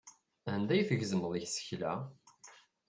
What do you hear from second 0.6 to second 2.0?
ay tgezzmeḍ isekla?